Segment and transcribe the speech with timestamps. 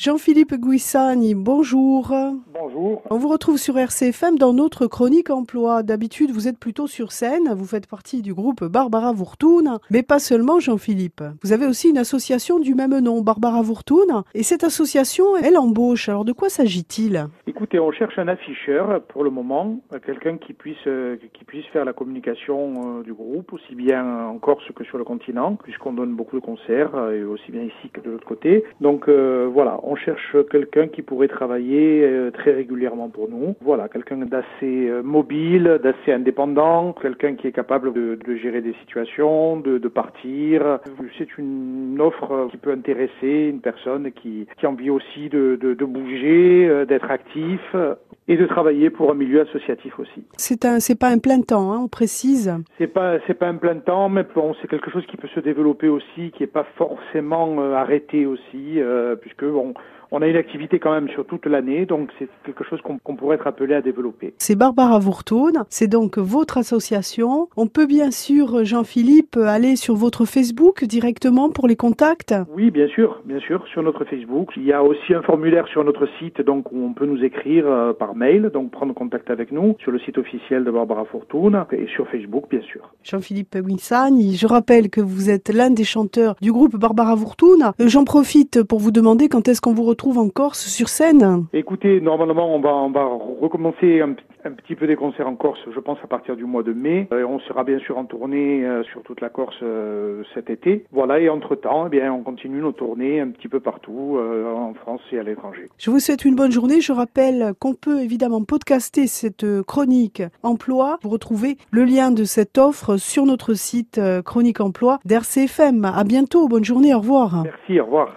[0.00, 2.10] Jean-Philippe Guissani, bonjour.
[2.54, 3.02] Bonjour.
[3.10, 5.82] On vous retrouve sur RCFM dans notre chronique emploi.
[5.82, 10.18] D'habitude, vous êtes plutôt sur scène, vous faites partie du groupe Barbara Vourtoun, mais pas
[10.18, 11.22] seulement Jean-Philippe.
[11.42, 16.08] Vous avez aussi une association du même nom, Barbara Vourtoun, et cette association, elle embauche.
[16.08, 17.28] Alors de quoi s'agit-il?
[17.60, 21.84] Écoutez, on cherche un afficheur pour le moment, quelqu'un qui puisse euh, qui puisse faire
[21.84, 26.14] la communication euh, du groupe, aussi bien en Corse que sur le continent, puisqu'on donne
[26.14, 28.64] beaucoup de concerts, euh, et aussi bien ici que de l'autre côté.
[28.80, 33.54] Donc voilà, on cherche quelqu'un qui pourrait travailler euh, très régulièrement pour nous.
[33.60, 39.58] Voilà, quelqu'un d'assez euh, mobile, d'assez indépendant, quelqu'un qui est capable de, gérer des situations,
[39.58, 40.78] de, partir.
[41.18, 45.84] C'est une offre qui peut intéresser une personne qui, qui a envie aussi de, de
[45.84, 47.10] bouger, euh, d'être
[47.54, 47.96] actif
[48.30, 50.22] et de travailler pour un milieu associatif aussi.
[50.36, 52.54] C'est un, c'est pas un plein temps, hein, on précise.
[52.78, 55.40] C'est pas, c'est pas un plein temps, mais bon, c'est quelque chose qui peut se
[55.40, 58.78] développer aussi, qui est pas forcément arrêté aussi,
[59.20, 59.74] puisque bon,
[60.12, 63.36] on a une activité quand même sur toute l'année, donc c'est quelque chose qu'on pourrait
[63.36, 64.34] être appelé à développer.
[64.38, 67.48] C'est Barbara Vourtoun, c'est donc votre association.
[67.56, 72.34] On peut bien sûr, Jean-Philippe, aller sur votre Facebook directement pour les contacts?
[72.52, 74.50] Oui, bien sûr, bien sûr, sur notre Facebook.
[74.56, 77.66] Il y a aussi un formulaire sur notre site, donc où on peut nous écrire
[77.66, 81.64] euh, par mail, donc prendre contact avec nous sur le site officiel de Barbara Fortune
[81.72, 82.82] et sur Facebook, bien sûr.
[83.02, 87.72] Jean-Philippe Winsani, je rappelle que vous êtes l'un des chanteurs du groupe Barbara Vourtoun.
[87.78, 91.44] J'en profite pour vous demander quand est-ce qu'on vous retrouve trouve en Corse sur scène?
[91.52, 93.04] Écoutez, normalement, on va, on va
[93.42, 96.62] recommencer un, un, petit peu des concerts en Corse, je pense, à partir du mois
[96.62, 97.08] de mai.
[97.12, 100.84] Euh, on sera bien sûr en tournée euh, sur toute la Corse euh, cet été.
[100.92, 105.00] Voilà, et entre-temps, eh bien, on continue nos tournées un petit peu partout, en France
[105.12, 105.68] et à l'étranger.
[105.78, 106.80] Je vous souhaite une bonne journée.
[106.80, 110.98] Je rappelle qu'on peut évidemment podcaster cette chronique emploi.
[111.02, 115.84] Vous retrouvez le lien de cette offre sur notre site Chronique Emploi d'RCFM.
[115.84, 116.48] À bientôt.
[116.48, 116.94] Bonne journée.
[116.94, 117.42] Au revoir.
[117.44, 117.80] Merci.
[117.80, 118.08] Au revoir.